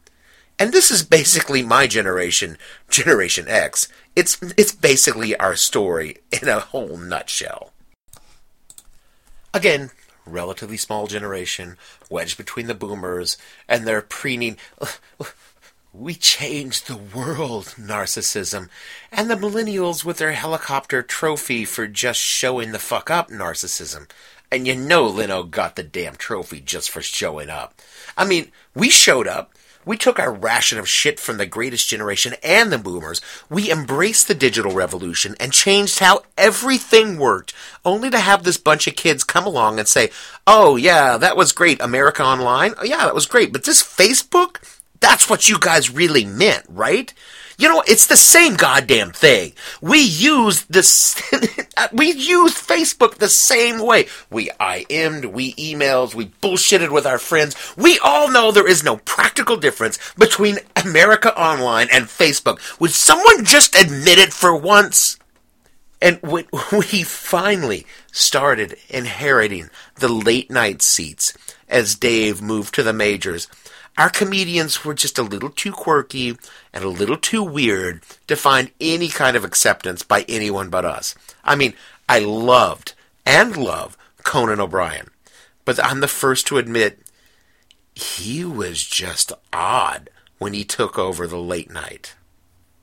And 0.58 0.73
this 0.73 0.90
is 0.90 1.02
basically 1.02 1.62
my 1.62 1.87
generation, 1.87 2.58
Generation 2.88 3.47
X. 3.49 3.88
It's 4.14 4.38
it's 4.56 4.73
basically 4.73 5.37
our 5.37 5.56
story 5.56 6.18
in 6.30 6.49
a 6.49 6.61
whole 6.61 6.97
nutshell. 6.97 7.73
Again, 9.52 9.90
relatively 10.26 10.76
small 10.76 11.07
generation, 11.07 11.76
wedged 12.11 12.37
between 12.37 12.66
the 12.66 12.75
boomers 12.75 13.37
and 13.69 13.87
their 13.87 14.02
preening 14.02 14.57
we 15.95 16.14
changed 16.14 16.88
the 16.88 16.97
world 16.97 17.75
narcissism, 17.78 18.69
and 19.12 19.31
the 19.31 19.37
millennials 19.37 20.04
with 20.04 20.19
their 20.19 20.33
helicopter 20.33 21.02
trophy 21.02 21.64
for 21.64 21.87
just 21.87 22.19
showing 22.19 22.73
the 22.73 22.81
fuck 22.81 23.11
up 23.11 23.31
narcissism. 23.31 24.11
And 24.50 24.66
you 24.66 24.75
know 24.75 25.07
Leno 25.07 25.45
got 25.45 25.76
the 25.76 25.85
damn 25.85 26.16
trophy 26.16 26.61
just 26.61 26.90
for 26.90 27.00
showing 27.00 27.49
up. 27.49 27.81
I 28.16 28.25
mean, 28.25 28.50
we 28.75 28.90
showed 28.90 29.28
up. 29.28 29.54
We 29.84 29.96
took 29.96 30.18
our 30.18 30.32
ration 30.32 30.78
of 30.78 30.88
shit 30.88 31.20
from 31.20 31.38
the 31.38 31.46
greatest 31.46 31.88
generation 31.88 32.34
and 32.42 32.72
the 32.72 32.78
boomers. 32.78 33.20
We 33.50 33.70
embraced 33.70 34.28
the 34.28 34.34
digital 34.34 34.72
revolution 34.72 35.34
and 35.38 35.52
changed 35.52 35.98
how 35.98 36.22
everything 36.38 37.18
worked, 37.18 37.52
only 37.84 38.10
to 38.10 38.18
have 38.18 38.42
this 38.42 38.56
bunch 38.56 38.86
of 38.86 38.96
kids 38.96 39.24
come 39.24 39.46
along 39.46 39.78
and 39.78 39.88
say, 39.88 40.10
Oh, 40.46 40.76
yeah, 40.76 41.16
that 41.16 41.36
was 41.36 41.52
great. 41.52 41.80
America 41.80 42.22
Online? 42.22 42.74
Oh, 42.78 42.84
yeah, 42.84 43.04
that 43.04 43.14
was 43.14 43.26
great. 43.26 43.52
But 43.52 43.64
this 43.64 43.82
Facebook? 43.82 44.58
That's 45.00 45.28
what 45.28 45.48
you 45.48 45.58
guys 45.58 45.90
really 45.90 46.24
meant, 46.24 46.64
right? 46.68 47.12
You 47.58 47.68
know, 47.68 47.82
it's 47.87 48.06
the 48.06 48.16
same 48.16 48.54
goddamn 48.54 49.12
thing. 49.12 49.52
We 49.80 50.00
use 50.00 50.64
this, 50.64 51.20
we 51.92 52.12
use 52.12 52.54
Facebook 52.54 53.16
the 53.16 53.28
same 53.28 53.78
way. 53.80 54.06
We 54.30 54.50
IM'd, 54.61 55.26
we 55.26 55.54
emailed, 55.54 56.14
we 56.14 56.26
bullshitted 56.26 56.90
with 56.90 57.06
our 57.06 57.18
friends. 57.18 57.56
We 57.76 57.99
all 58.00 58.30
know 58.30 58.50
there 58.50 58.68
is 58.68 58.82
no 58.82 58.96
practical 58.99 59.56
difference 59.56 59.99
between 60.14 60.58
America 60.76 61.38
Online 61.38 61.88
and 61.92 62.06
Facebook. 62.06 62.58
Would 62.80 62.92
someone 62.92 63.44
just 63.44 63.75
admit 63.76 64.18
it 64.18 64.32
for 64.32 64.56
once? 64.56 65.18
And 66.02 66.20
when 66.23 66.44
we 66.73 67.02
finally 67.02 67.87
started 68.12 68.76
inheriting 68.88 69.70
the 69.96 70.08
late 70.08 70.50
night 70.50 70.82
seats 70.82 71.32
as 71.68 71.94
Dave 71.94 72.42
moved 72.42 72.75
to 72.75 72.82
the 72.82 72.92
majors, 72.92 73.49
our 73.96 74.10
comedians 74.10 74.84
were 74.84 74.94
just 74.94 75.18
a 75.18 75.22
little 75.22 75.50
too 75.50 75.72
quirky 75.72 76.36
and 76.72 76.84
a 76.84 76.88
little 76.88 77.16
too 77.16 77.42
weird 77.42 78.02
to 78.26 78.36
find 78.36 78.70
any 78.80 79.08
kind 79.08 79.36
of 79.36 79.44
acceptance 79.44 80.02
by 80.02 80.24
anyone 80.28 80.68
but 80.68 80.84
us. 80.84 81.14
I 81.44 81.54
mean, 81.54 81.74
I 82.08 82.18
loved 82.18 82.94
and 83.24 83.56
love 83.56 83.96
Conan 84.24 84.60
O'Brien. 84.60 85.10
But 85.64 85.82
I'm 85.82 86.00
the 86.00 86.08
first 86.08 86.46
to 86.48 86.58
admit 86.58 86.98
he 87.94 88.44
was 88.44 88.82
just 88.82 89.32
odd 89.52 90.10
when 90.38 90.52
he 90.52 90.64
took 90.64 90.98
over 90.98 91.26
the 91.26 91.38
late 91.38 91.70
night. 91.70 92.16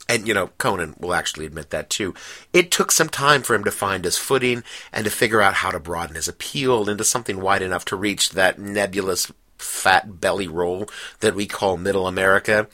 And, 0.08 0.28
you 0.28 0.34
know, 0.34 0.48
Conan 0.58 0.96
will 1.00 1.14
actually 1.14 1.46
admit 1.46 1.70
that 1.70 1.90
too. 1.90 2.14
It 2.52 2.72
took 2.72 2.92
some 2.92 3.08
time 3.08 3.44
for 3.44 3.54
him 3.54 3.64
to 3.64 3.72
find 3.72 4.04
his 4.04 4.18
footing 4.18 4.64
and 4.92 5.06
to 5.06 5.12
figure 5.12 5.42
out 5.42 5.56
how 5.56 5.72
to 5.72 5.80
broaden 5.80 6.16
his 6.16 6.28
appeal 6.28 6.90
into 6.90 7.04
something 7.04 7.40
wide 7.40 7.62
enough 7.62 7.86
to 7.86 7.96
reach 7.96 8.32
that 8.32 8.60
nebulous 8.60 9.32
fat 9.62 10.20
belly 10.20 10.48
roll 10.48 10.88
that 11.20 11.36
we 11.36 11.46
call 11.46 11.78
middle 11.78 12.08
America. 12.08 12.68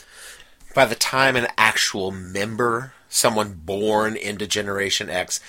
By 0.73 0.85
the 0.85 0.95
time 0.95 1.35
an 1.35 1.47
actual 1.57 2.11
member, 2.11 2.93
someone 3.09 3.61
born 3.65 4.15
into 4.15 4.47
Generation 4.47 5.09
X, 5.09 5.39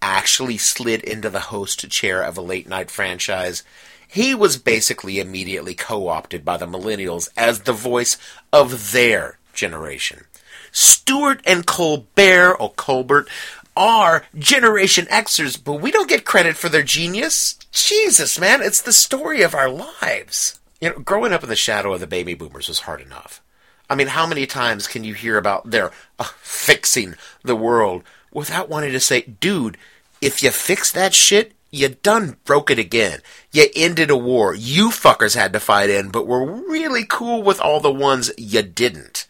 actually 0.00 0.58
slid 0.58 1.02
into 1.02 1.28
the 1.28 1.40
host 1.40 1.88
chair 1.90 2.22
of 2.22 2.38
a 2.38 2.42
late 2.42 2.68
night 2.68 2.90
franchise, 2.90 3.62
he 4.06 4.34
was 4.34 4.56
basically 4.56 5.20
immediately 5.20 5.74
co 5.74 6.08
opted 6.08 6.44
by 6.44 6.56
the 6.56 6.66
millennials 6.66 7.28
as 7.36 7.60
the 7.60 7.72
voice 7.72 8.16
of 8.52 8.92
their 8.92 9.38
generation. 9.52 10.24
Stewart 10.72 11.40
and 11.44 11.66
Colbert, 11.66 12.54
or 12.54 12.72
Colbert, 12.72 13.28
are 13.76 14.24
Generation 14.36 15.06
Xers, 15.06 15.62
but 15.62 15.74
we 15.74 15.90
don't 15.90 16.08
get 16.08 16.24
credit 16.24 16.56
for 16.56 16.68
their 16.68 16.82
genius. 16.82 17.58
Jesus, 17.70 18.38
man, 18.38 18.62
it's 18.62 18.82
the 18.82 18.92
story 18.92 19.42
of 19.42 19.54
our 19.54 19.68
lives. 19.68 20.58
You 20.80 20.90
know, 20.90 20.98
growing 20.98 21.32
up 21.32 21.42
in 21.42 21.48
the 21.48 21.56
shadow 21.56 21.92
of 21.92 22.00
the 22.00 22.06
baby 22.06 22.34
boomers 22.34 22.68
was 22.68 22.80
hard 22.80 23.00
enough. 23.00 23.42
I 23.90 23.94
mean, 23.94 24.08
how 24.08 24.26
many 24.26 24.46
times 24.46 24.86
can 24.86 25.02
you 25.02 25.14
hear 25.14 25.38
about 25.38 25.70
their 25.70 25.90
uh, 26.18 26.24
fixing 26.40 27.14
the 27.42 27.56
world 27.56 28.02
without 28.32 28.68
wanting 28.68 28.92
to 28.92 29.00
say, 29.00 29.22
dude, 29.22 29.78
if 30.20 30.42
you 30.42 30.50
fix 30.50 30.92
that 30.92 31.14
shit, 31.14 31.52
you 31.70 31.88
done 31.88 32.36
broke 32.44 32.70
it 32.70 32.78
again. 32.78 33.20
You 33.52 33.66
ended 33.74 34.10
a 34.10 34.16
war 34.16 34.54
you 34.54 34.90
fuckers 34.90 35.34
had 35.34 35.52
to 35.52 35.60
fight 35.60 35.90
in, 35.90 36.10
but 36.10 36.26
were 36.26 36.44
really 36.44 37.04
cool 37.04 37.42
with 37.42 37.60
all 37.60 37.80
the 37.80 37.92
ones 37.92 38.30
you 38.38 38.62
didn't. 38.62 39.26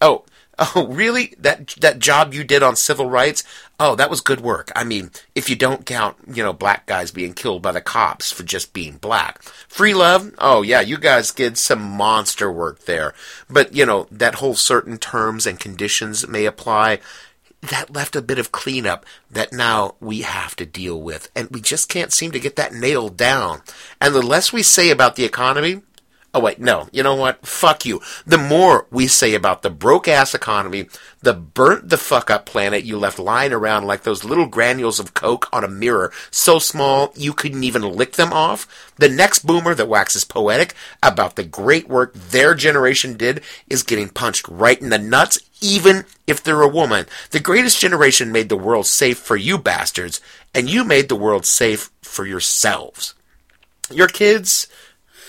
Oh, 0.00 0.24
oh, 0.76 0.86
really? 0.88 1.34
That 1.38 1.68
that 1.80 1.98
job 1.98 2.32
you 2.32 2.44
did 2.44 2.62
on 2.62 2.76
civil 2.76 3.08
rights? 3.08 3.44
Oh, 3.80 3.96
that 3.96 4.10
was 4.10 4.20
good 4.20 4.40
work. 4.40 4.70
I 4.76 4.84
mean, 4.84 5.10
if 5.34 5.50
you 5.50 5.56
don't 5.56 5.84
count, 5.84 6.16
you 6.32 6.42
know, 6.42 6.52
black 6.52 6.86
guys 6.86 7.10
being 7.10 7.34
killed 7.34 7.62
by 7.62 7.72
the 7.72 7.80
cops 7.80 8.30
for 8.30 8.44
just 8.44 8.72
being 8.72 8.96
black. 8.98 9.42
Free 9.42 9.94
love? 9.94 10.32
Oh, 10.38 10.62
yeah, 10.62 10.80
you 10.80 10.96
guys 10.96 11.32
did 11.32 11.58
some 11.58 11.82
monster 11.82 12.52
work 12.52 12.84
there. 12.84 13.14
But, 13.50 13.74
you 13.74 13.84
know, 13.84 14.06
that 14.12 14.36
whole 14.36 14.54
certain 14.54 14.98
terms 14.98 15.44
and 15.44 15.58
conditions 15.58 16.28
may 16.28 16.44
apply 16.46 17.00
that 17.70 17.90
left 17.90 18.16
a 18.16 18.22
bit 18.22 18.38
of 18.38 18.52
cleanup 18.52 19.06
that 19.30 19.52
now 19.52 19.94
we 20.00 20.22
have 20.22 20.54
to 20.56 20.66
deal 20.66 21.00
with. 21.00 21.30
And 21.34 21.48
we 21.50 21.60
just 21.60 21.88
can't 21.88 22.12
seem 22.12 22.30
to 22.32 22.40
get 22.40 22.56
that 22.56 22.74
nailed 22.74 23.16
down. 23.16 23.62
And 24.00 24.14
the 24.14 24.22
less 24.22 24.52
we 24.52 24.62
say 24.62 24.90
about 24.90 25.16
the 25.16 25.24
economy, 25.24 25.82
oh 26.34 26.40
wait, 26.40 26.58
no, 26.58 26.88
you 26.92 27.02
know 27.02 27.14
what? 27.14 27.46
Fuck 27.46 27.86
you. 27.86 28.00
The 28.26 28.38
more 28.38 28.86
we 28.90 29.06
say 29.06 29.34
about 29.34 29.62
the 29.62 29.70
broke 29.70 30.08
ass 30.08 30.34
economy, 30.34 30.88
the 31.22 31.32
burnt 31.32 31.88
the 31.88 31.96
fuck 31.96 32.30
up 32.30 32.44
planet 32.44 32.84
you 32.84 32.98
left 32.98 33.18
lying 33.18 33.52
around 33.52 33.86
like 33.86 34.02
those 34.02 34.24
little 34.24 34.46
granules 34.46 34.98
of 34.98 35.14
coke 35.14 35.48
on 35.52 35.64
a 35.64 35.68
mirror, 35.68 36.12
so 36.30 36.58
small 36.58 37.12
you 37.14 37.32
couldn't 37.32 37.64
even 37.64 37.82
lick 37.82 38.12
them 38.14 38.32
off, 38.32 38.66
the 38.96 39.08
next 39.08 39.46
boomer 39.46 39.74
that 39.74 39.88
waxes 39.88 40.24
poetic 40.24 40.74
about 41.02 41.36
the 41.36 41.44
great 41.44 41.88
work 41.88 42.12
their 42.12 42.54
generation 42.54 43.16
did 43.16 43.42
is 43.68 43.82
getting 43.82 44.08
punched 44.08 44.46
right 44.48 44.80
in 44.80 44.90
the 44.90 44.98
nuts 44.98 45.38
even 45.60 46.04
if 46.26 46.42
they're 46.42 46.60
a 46.60 46.68
woman. 46.68 47.06
The 47.30 47.40
greatest 47.40 47.80
generation 47.80 48.30
made 48.30 48.48
the 48.48 48.56
world 48.56 48.86
safe 48.86 49.18
for 49.18 49.36
you 49.36 49.56
bastards, 49.56 50.20
and 50.54 50.68
you 50.68 50.84
made 50.84 51.08
the 51.08 51.16
world 51.16 51.46
safe 51.46 51.90
for 52.02 52.26
yourselves. 52.26 53.14
Your 53.90 54.08
kids, 54.08 54.68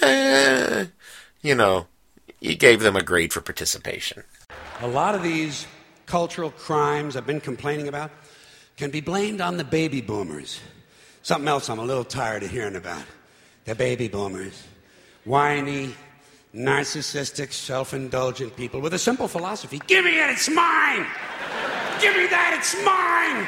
eh, 0.02 0.86
you 1.46 1.54
know, 1.54 1.86
you 2.40 2.56
gave 2.56 2.80
them 2.80 2.96
a 2.96 3.04
grade 3.04 3.32
for 3.32 3.40
participation. 3.40 4.24
A 4.82 4.88
lot 4.88 5.14
of 5.14 5.22
these 5.22 5.68
cultural 6.08 6.50
crimes 6.50 7.16
I've 7.16 7.28
been 7.28 7.40
complaining 7.40 7.88
about 7.88 8.10
can 8.78 8.90
be 8.90 9.00
blamed 9.00 9.42
on 9.42 9.58
the 9.58 9.64
baby 9.64 10.02
boomers. 10.02 10.60
Something 11.22 11.48
else 11.48 11.70
I'm 11.70 11.80
a 11.80 11.84
little 11.84 12.04
tired 12.04 12.42
of 12.44 12.50
hearing 12.50 12.76
about. 12.76 13.04
The 13.66 13.76
baby 13.76 14.08
boomers. 14.08 14.64
Whiny, 15.24 15.94
narcissistic, 16.54 17.52
self 17.52 17.94
indulgent 17.94 18.56
people 18.56 18.82
with 18.82 18.94
a 18.94 19.00
simple 19.00 19.28
philosophy 19.28 19.80
give 19.88 20.06
me 20.06 20.20
it, 20.20 20.30
it's 20.30 20.50
mine! 20.50 21.06
give 22.02 22.16
me 22.16 22.28
that, 22.28 22.56
it's 22.58 22.76
mine! 22.84 23.48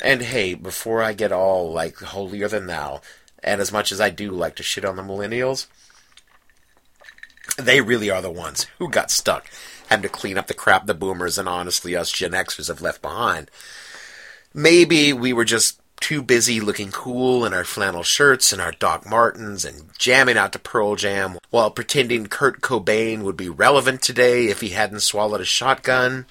And 0.00 0.22
hey, 0.22 0.54
before 0.54 1.02
I 1.02 1.12
get 1.12 1.32
all 1.32 1.72
like 1.72 1.96
holier 1.96 2.48
than 2.48 2.66
thou, 2.66 3.00
and 3.42 3.60
as 3.60 3.72
much 3.72 3.92
as 3.92 4.00
I 4.00 4.10
do 4.10 4.30
like 4.30 4.56
to 4.56 4.62
shit 4.62 4.84
on 4.84 4.96
the 4.96 5.02
millennials, 5.02 5.66
they 7.56 7.80
really 7.80 8.10
are 8.10 8.22
the 8.22 8.30
ones 8.30 8.66
who 8.78 8.88
got 8.88 9.10
stuck, 9.10 9.50
having 9.88 10.02
to 10.02 10.08
clean 10.08 10.38
up 10.38 10.46
the 10.46 10.54
crap 10.54 10.86
the 10.86 10.94
boomers 10.94 11.38
and 11.38 11.48
honestly 11.48 11.96
us 11.96 12.10
Gen 12.10 12.32
Xers 12.32 12.68
have 12.68 12.82
left 12.82 13.02
behind. 13.02 13.50
Maybe 14.54 15.12
we 15.12 15.32
were 15.32 15.44
just 15.44 15.80
too 16.00 16.22
busy 16.22 16.60
looking 16.60 16.90
cool 16.90 17.44
in 17.44 17.54
our 17.54 17.64
flannel 17.64 18.02
shirts 18.02 18.52
and 18.52 18.60
our 18.60 18.72
Doc 18.72 19.06
Martens 19.06 19.64
and 19.64 19.90
jamming 19.98 20.36
out 20.36 20.52
to 20.52 20.58
Pearl 20.58 20.94
Jam 20.94 21.38
while 21.50 21.70
pretending 21.70 22.26
Kurt 22.26 22.60
Cobain 22.60 23.22
would 23.22 23.36
be 23.36 23.48
relevant 23.48 24.02
today 24.02 24.46
if 24.46 24.60
he 24.60 24.70
hadn't 24.70 25.00
swallowed 25.00 25.40
a 25.40 25.44
shotgun. 25.44 26.26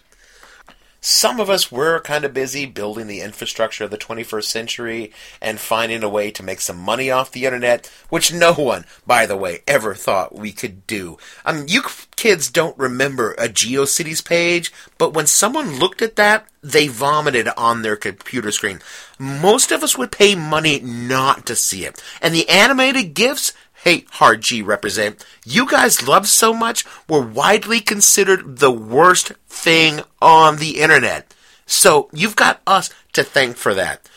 Some 1.07 1.39
of 1.39 1.51
us 1.51 1.71
were 1.71 1.99
kind 1.99 2.25
of 2.25 2.33
busy 2.33 2.65
building 2.65 3.05
the 3.05 3.21
infrastructure 3.21 3.83
of 3.83 3.91
the 3.91 3.97
21st 3.97 4.45
century 4.45 5.11
and 5.39 5.59
finding 5.59 6.01
a 6.01 6.09
way 6.09 6.31
to 6.31 6.41
make 6.41 6.59
some 6.59 6.79
money 6.79 7.11
off 7.11 7.31
the 7.31 7.45
internet, 7.45 7.91
which 8.09 8.33
no 8.33 8.53
one, 8.53 8.85
by 9.05 9.27
the 9.27 9.37
way, 9.37 9.59
ever 9.67 9.93
thought 9.93 10.33
we 10.33 10.51
could 10.51 10.87
do. 10.87 11.19
I 11.45 11.53
mean, 11.53 11.67
you 11.67 11.83
kids 12.15 12.49
don't 12.49 12.75
remember 12.75 13.33
a 13.33 13.47
GeoCities 13.47 14.25
page, 14.25 14.73
but 14.97 15.13
when 15.13 15.27
someone 15.27 15.77
looked 15.77 16.01
at 16.01 16.15
that, 16.15 16.47
they 16.63 16.87
vomited 16.87 17.49
on 17.55 17.83
their 17.83 17.95
computer 17.95 18.51
screen. 18.51 18.81
Most 19.19 19.71
of 19.71 19.83
us 19.83 19.95
would 19.95 20.11
pay 20.11 20.33
money 20.33 20.79
not 20.79 21.45
to 21.45 21.55
see 21.55 21.85
it. 21.85 22.01
And 22.19 22.33
the 22.33 22.49
animated 22.49 23.13
GIFs, 23.13 23.53
hey, 23.85 24.03
Hard 24.13 24.41
G 24.41 24.63
represent, 24.63 25.23
you 25.45 25.69
guys 25.69 26.05
love 26.05 26.27
so 26.27 26.53
much 26.53 26.83
were 27.07 27.21
widely 27.21 27.79
considered 27.79 28.57
the 28.57 28.71
worst 28.71 29.31
thing 29.47 30.01
on 30.19 30.57
the 30.57 30.81
internet. 30.81 31.33
So 31.67 32.09
you've 32.11 32.35
got 32.35 32.61
us 32.65 32.89
to 33.13 33.23
thank 33.23 33.57
for 33.57 33.75
that. 33.75 34.09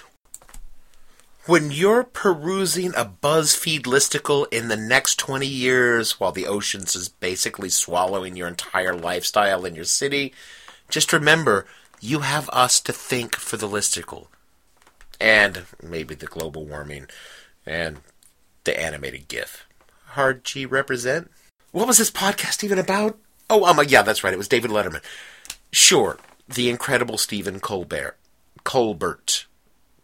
When 1.44 1.70
you're 1.70 2.04
perusing 2.04 2.94
a 2.94 3.04
BuzzFeed 3.04 3.82
listicle 3.82 4.46
in 4.50 4.68
the 4.68 4.76
next 4.76 5.18
20 5.18 5.46
years 5.46 6.18
while 6.18 6.32
the 6.32 6.46
oceans 6.46 6.96
is 6.96 7.10
basically 7.10 7.68
swallowing 7.68 8.36
your 8.36 8.48
entire 8.48 8.94
lifestyle 8.94 9.66
in 9.66 9.74
your 9.74 9.84
city, 9.84 10.32
just 10.88 11.12
remember 11.12 11.66
you 12.00 12.20
have 12.20 12.48
us 12.50 12.80
to 12.80 12.92
thank 12.92 13.36
for 13.36 13.58
the 13.58 13.68
listicle. 13.68 14.28
And 15.20 15.64
maybe 15.82 16.14
the 16.14 16.26
global 16.26 16.64
warming 16.64 17.06
and 17.66 17.98
the 18.68 18.78
animated 18.78 19.28
GIF. 19.28 19.66
Hard 20.08 20.44
G 20.44 20.66
represent. 20.66 21.30
What 21.72 21.86
was 21.86 21.96
this 21.96 22.10
podcast 22.10 22.62
even 22.62 22.78
about? 22.78 23.18
Oh, 23.48 23.64
um, 23.64 23.80
yeah, 23.88 24.02
that's 24.02 24.22
right. 24.22 24.34
It 24.34 24.36
was 24.38 24.46
David 24.46 24.70
Letterman. 24.70 25.02
Sure, 25.72 26.18
the 26.46 26.68
incredible 26.68 27.16
Stephen 27.16 27.60
Colbert. 27.60 28.18
Colbert. 28.64 29.46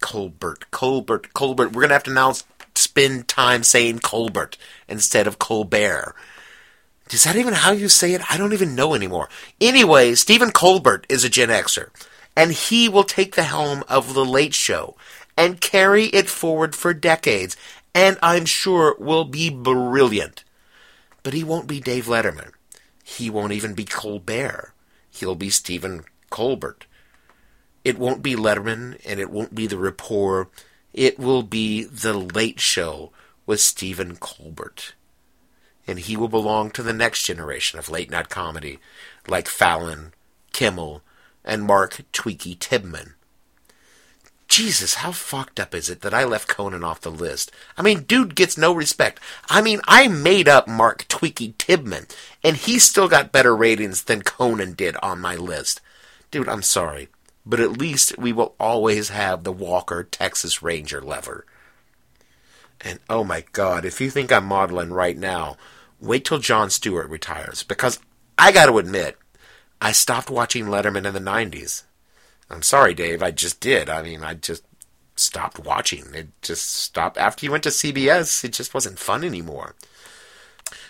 Colbert. 0.00 0.70
Colbert. 0.70 1.34
Colbert. 1.34 1.72
We're 1.72 1.82
going 1.82 1.88
to 1.90 1.94
have 1.94 2.04
to 2.04 2.10
now 2.10 2.32
spend 2.74 3.28
time 3.28 3.64
saying 3.64 3.98
Colbert 3.98 4.56
instead 4.88 5.26
of 5.26 5.38
Colbert. 5.38 6.14
Is 7.10 7.24
that 7.24 7.36
even 7.36 7.52
how 7.52 7.72
you 7.72 7.90
say 7.90 8.14
it? 8.14 8.32
I 8.32 8.38
don't 8.38 8.54
even 8.54 8.74
know 8.74 8.94
anymore. 8.94 9.28
Anyway, 9.60 10.14
Stephen 10.14 10.52
Colbert 10.52 11.06
is 11.10 11.22
a 11.22 11.28
Gen 11.28 11.50
Xer, 11.50 11.90
and 12.34 12.50
he 12.50 12.88
will 12.88 13.04
take 13.04 13.34
the 13.34 13.42
helm 13.42 13.84
of 13.88 14.14
The 14.14 14.24
Late 14.24 14.54
Show 14.54 14.96
and 15.36 15.60
carry 15.60 16.06
it 16.06 16.30
forward 16.30 16.74
for 16.74 16.94
decades, 16.94 17.56
and 17.94 18.18
I'm 18.20 18.44
sure 18.44 18.96
will 18.98 19.24
be 19.24 19.48
brilliant. 19.48 20.44
But 21.22 21.32
he 21.32 21.44
won't 21.44 21.68
be 21.68 21.80
Dave 21.80 22.06
Letterman. 22.06 22.52
He 23.02 23.30
won't 23.30 23.52
even 23.52 23.74
be 23.74 23.84
Colbert. 23.84 24.74
He'll 25.10 25.36
be 25.36 25.50
Stephen 25.50 26.04
Colbert. 26.28 26.86
It 27.84 27.98
won't 27.98 28.22
be 28.22 28.34
Letterman, 28.34 28.98
and 29.06 29.20
it 29.20 29.30
won't 29.30 29.54
be 29.54 29.66
The 29.66 29.78
Report. 29.78 30.50
It 30.92 31.18
will 31.18 31.42
be 31.42 31.84
The 31.84 32.14
Late 32.14 32.60
Show 32.60 33.12
with 33.46 33.60
Stephen 33.60 34.16
Colbert. 34.16 34.94
And 35.86 35.98
he 35.98 36.16
will 36.16 36.28
belong 36.28 36.70
to 36.72 36.82
the 36.82 36.94
next 36.94 37.24
generation 37.24 37.78
of 37.78 37.90
late 37.90 38.10
night 38.10 38.30
comedy, 38.30 38.78
like 39.28 39.48
Fallon, 39.48 40.14
Kimmel, 40.52 41.02
and 41.44 41.62
Mark 41.62 42.00
Tweaky 42.12 42.56
Tibman. 42.58 43.14
Jesus, 44.54 44.94
how 44.94 45.10
fucked 45.10 45.58
up 45.58 45.74
is 45.74 45.90
it 45.90 46.02
that 46.02 46.14
I 46.14 46.22
left 46.22 46.46
Conan 46.46 46.84
off 46.84 47.00
the 47.00 47.10
list? 47.10 47.50
I 47.76 47.82
mean, 47.82 48.04
dude 48.04 48.36
gets 48.36 48.56
no 48.56 48.72
respect. 48.72 49.18
I 49.48 49.60
mean, 49.60 49.80
I 49.82 50.06
made 50.06 50.46
up 50.46 50.68
Mark 50.68 51.08
Tweaky 51.08 51.54
Tibman, 51.54 52.08
and 52.44 52.56
he 52.56 52.78
still 52.78 53.08
got 53.08 53.32
better 53.32 53.56
ratings 53.56 54.04
than 54.04 54.22
Conan 54.22 54.74
did 54.74 54.96
on 54.98 55.20
my 55.20 55.34
list. 55.34 55.80
Dude, 56.30 56.48
I'm 56.48 56.62
sorry, 56.62 57.08
but 57.44 57.58
at 57.58 57.78
least 57.78 58.16
we 58.16 58.32
will 58.32 58.54
always 58.60 59.08
have 59.08 59.42
the 59.42 59.50
Walker 59.50 60.04
Texas 60.04 60.62
Ranger 60.62 61.00
lever. 61.00 61.44
And 62.80 63.00
oh 63.10 63.24
my 63.24 63.42
god, 63.50 63.84
if 63.84 64.00
you 64.00 64.08
think 64.08 64.30
I'm 64.30 64.46
modeling 64.46 64.92
right 64.92 65.18
now, 65.18 65.56
wait 66.00 66.24
till 66.24 66.38
Jon 66.38 66.70
Stewart 66.70 67.10
retires. 67.10 67.64
Because 67.64 67.98
I 68.38 68.52
gotta 68.52 68.76
admit, 68.76 69.18
I 69.80 69.90
stopped 69.90 70.30
watching 70.30 70.66
Letterman 70.66 71.06
in 71.06 71.12
the 71.12 71.18
90s. 71.18 71.82
I'm 72.50 72.62
sorry, 72.62 72.94
Dave, 72.94 73.22
I 73.22 73.30
just 73.30 73.60
did. 73.60 73.88
I 73.88 74.02
mean, 74.02 74.22
I 74.22 74.34
just 74.34 74.64
stopped 75.16 75.58
watching. 75.58 76.04
It 76.14 76.28
just 76.42 76.66
stopped. 76.66 77.16
After 77.16 77.46
you 77.46 77.52
went 77.52 77.64
to 77.64 77.70
CBS, 77.70 78.44
it 78.44 78.52
just 78.52 78.74
wasn't 78.74 78.98
fun 78.98 79.24
anymore. 79.24 79.74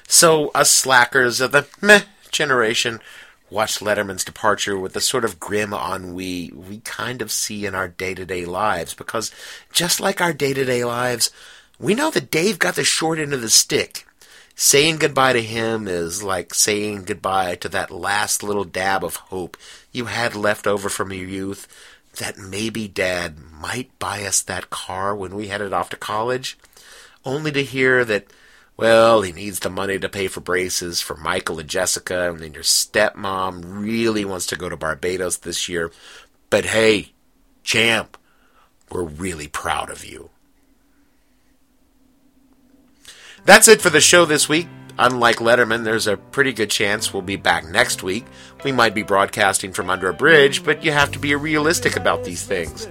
So, 0.07 0.49
us 0.49 0.71
slackers 0.71 1.41
of 1.41 1.53
the 1.53 1.67
meh 1.81 2.03
generation 2.31 3.01
watched 3.51 3.81
Letterman's 3.81 4.25
departure 4.25 4.79
with 4.79 4.93
the 4.93 5.01
sort 5.01 5.25
of 5.25 5.39
grim 5.39 5.73
ennui 5.73 6.51
we 6.53 6.81
kind 6.81 7.23
of 7.23 7.31
see 7.31 7.65
in 7.65 7.75
our 7.75 7.89
day 7.89 8.15
to 8.15 8.27
day 8.27 8.45
lives, 8.45 8.95
because 8.95 9.31
just 9.73 10.01
like 10.01 10.21
our 10.21 10.33
day 10.33 10.53
to 10.53 10.65
day 10.65 10.85
lives, 10.85 11.31
we 11.79 11.95
know 11.95 12.11
that 12.11 12.31
Dave 12.31 12.59
got 12.59 12.75
the 12.75 12.85
short 12.85 13.19
end 13.19 13.33
of 13.33 13.41
the 13.41 13.51
stick. 13.51 14.07
Saying 14.57 14.99
goodbye 14.99 15.33
to 15.33 15.43
him 15.43 15.89
is 15.89 16.23
like 16.23 16.55
saying 16.55 17.05
goodbye 17.05 17.57
to 17.57 17.69
that 17.71 17.91
last 17.91 18.43
little 18.43 18.65
dab 18.65 19.03
of 19.03 19.17
hope 19.17 19.57
you 19.91 20.05
had 20.05 20.37
left 20.37 20.67
over 20.67 20.89
from 20.89 21.13
your 21.13 21.27
youth 21.27 21.67
that 22.17 22.39
maybe 22.39 22.87
Dad 22.87 23.37
might 23.39 23.99
buy 23.99 24.25
us 24.25 24.41
that 24.43 24.71
car 24.71 25.15
when 25.15 25.35
we 25.35 25.49
headed 25.49 25.73
off 25.73 25.91
to 25.91 25.97
college, 25.97 26.57
only 27.25 27.51
to 27.53 27.65
hear 27.65 28.05
that, 28.05 28.27
well, 28.77 29.23
he 29.23 29.33
needs 29.33 29.59
the 29.59 29.71
money 29.71 29.99
to 29.99 30.09
pay 30.09 30.29
for 30.29 30.41
braces 30.41 31.01
for 31.01 31.17
Michael 31.17 31.59
and 31.59 31.69
Jessica, 31.69 32.31
and 32.31 32.39
then 32.39 32.55
your 32.55 32.63
stepmom 32.63 33.63
really 33.65 34.25
wants 34.25 34.47
to 34.47 34.57
go 34.57 34.69
to 34.69 34.77
Barbados 34.77 35.39
this 35.39 35.69
year. 35.69 35.91
But 36.51 36.67
hey, 36.67 37.13
champ, 37.65 38.17
we're 38.91 39.03
really 39.03 39.49
proud 39.49 39.91
of 39.91 40.05
you. 40.05 40.31
That's 43.45 43.69
it 43.69 43.83
for 43.83 43.91
the 43.91 44.01
show 44.01 44.25
this 44.25 44.49
week. 44.49 44.69
Unlike 44.99 45.37
Letterman, 45.37 45.85
there's 45.85 46.07
a 46.07 46.17
pretty 46.17 46.53
good 46.53 46.71
chance 46.71 47.13
we'll 47.13 47.23
be 47.23 47.37
back 47.37 47.65
next 47.67 48.03
week. 48.03 48.25
We 48.65 48.73
might 48.73 48.95
be 48.95 49.03
broadcasting 49.03 49.73
from 49.73 49.91
under 49.91 50.09
a 50.09 50.15
bridge, 50.15 50.65
but 50.65 50.85
you 50.85 50.93
have 50.93 51.13
to 51.13 51.19
be 51.19 51.35
realistic 51.35 51.97
about 51.97 52.25
these 52.25 52.45
things. 52.45 52.89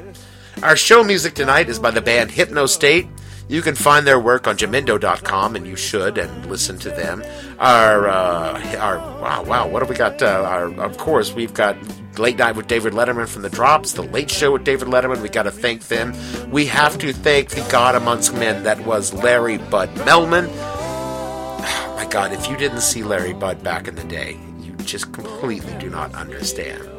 Our 0.62 0.76
show 0.76 1.04
music 1.04 1.34
tonight 1.34 1.70
is 1.70 1.80
by 1.80 1.92
the 1.92 2.02
band 2.02 2.30
Hypnostate. 2.30 3.10
You 3.50 3.62
can 3.62 3.76
find 3.76 4.08
their 4.08 4.20
work 4.20 4.48
on 4.48 4.58
Jamendo.com, 4.58 5.56
and 5.56 5.68
you 5.68 5.76
should, 5.76 6.18
and 6.18 6.46
listen 6.48 6.78
to 6.80 6.90
them. 6.90 7.24
Our, 7.60 8.08
uh, 8.08 8.78
our 8.78 8.98
wow, 9.22 9.44
wow, 9.44 9.68
what 9.68 9.82
have 9.82 9.90
we 9.90 9.96
got? 9.96 10.22
Uh, 10.22 10.44
our, 10.48 10.74
of 10.82 10.98
course, 10.98 11.34
we've 11.34 11.54
got 11.54 11.76
Late 12.18 12.38
Night 12.38 12.56
with 12.56 12.68
David 12.68 12.94
Letterman 12.94 13.28
from 13.28 13.42
The 13.42 13.50
Drops, 13.50 13.94
The 13.94 14.02
Late 14.02 14.32
Show 14.32 14.54
with 14.54 14.64
David 14.64 14.88
Letterman. 14.88 15.22
We 15.22 15.30
got 15.30 15.44
to 15.44 15.52
thank 15.52 15.88
them. 15.88 16.14
We 16.52 16.66
have 16.68 16.98
to 17.00 17.12
thank 17.12 17.50
the 17.50 17.68
God 17.70 17.96
amongst 17.96 18.34
men 18.34 18.64
that 18.64 18.86
was 18.86 19.14
Larry 19.14 19.58
Bud 19.58 19.90
Melman. 19.96 20.48
My 21.96 22.08
God, 22.10 22.32
if 22.32 22.50
you 22.50 22.56
didn't 22.56 22.82
see 22.82 23.04
Larry 23.04 23.34
Bud 23.34 23.62
back 23.62 23.88
in 23.88 23.96
the 23.96 24.04
day, 24.06 24.40
you 24.62 24.72
just 24.78 25.12
completely 25.12 25.78
do 25.80 25.90
not 25.90 26.16
understand. 26.16 26.90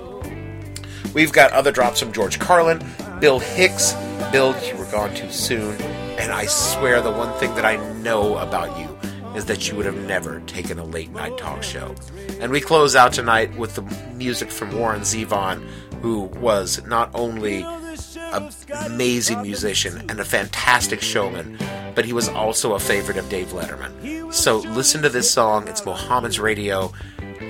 We've 1.14 1.32
got 1.32 1.52
other 1.52 1.72
drops 1.72 2.00
from 2.00 2.12
George 2.12 2.38
Carlin, 2.38 2.84
Bill 3.20 3.38
Hicks. 3.38 3.94
Bill, 4.30 4.54
you 4.66 4.76
were 4.76 4.90
gone 4.90 5.14
too 5.14 5.30
soon. 5.30 6.03
And 6.18 6.32
I 6.32 6.46
swear 6.46 7.00
the 7.00 7.10
one 7.10 7.32
thing 7.38 7.54
that 7.54 7.64
I 7.64 7.76
know 8.00 8.38
about 8.38 8.78
you 8.78 8.96
is 9.34 9.46
that 9.46 9.68
you 9.68 9.76
would 9.76 9.86
have 9.86 9.98
never 10.06 10.40
taken 10.46 10.78
a 10.78 10.84
late 10.84 11.10
night 11.10 11.36
talk 11.36 11.62
show. 11.62 11.94
And 12.40 12.52
we 12.52 12.60
close 12.60 12.94
out 12.94 13.12
tonight 13.12 13.56
with 13.56 13.74
the 13.74 13.82
music 14.14 14.50
from 14.50 14.76
Warren 14.78 15.00
Zevon, 15.02 15.66
who 16.02 16.20
was 16.20 16.84
not 16.86 17.10
only 17.14 17.62
an 17.62 18.50
amazing 18.86 19.42
musician 19.42 19.98
and 20.08 20.20
a 20.20 20.24
fantastic 20.24 21.00
showman, 21.00 21.58
but 21.94 22.04
he 22.04 22.12
was 22.12 22.28
also 22.28 22.74
a 22.74 22.78
favorite 22.78 23.16
of 23.16 23.28
Dave 23.28 23.48
Letterman. 23.48 24.32
So 24.32 24.58
listen 24.58 25.02
to 25.02 25.08
this 25.08 25.30
song. 25.30 25.68
It's 25.68 25.84
Mohammed's 25.84 26.38
Radio. 26.38 26.92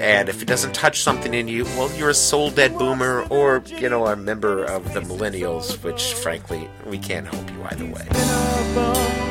And 0.01 0.29
if 0.29 0.43
it 0.43 0.47
doesn't 0.47 0.75
touch 0.75 1.01
something 1.01 1.35
in 1.35 1.49
you, 1.49 1.65
well, 1.65 1.91
you're 1.97 2.11
a 2.11 2.15
soul 2.15 2.51
dead 2.51 2.77
boomer 2.79 3.23
or, 3.31 3.63
you 3.67 3.89
know, 3.89 4.07
a 4.07 4.17
member 4.17 4.65
of 4.65 4.93
the 4.93 5.01
millennials, 5.01 5.83
which, 5.83 6.15
frankly, 6.15 6.69
we 6.87 6.99
can't 6.99 7.27
help 7.27 7.51
you 7.51 7.63
either 7.65 7.87
way. 7.87 9.24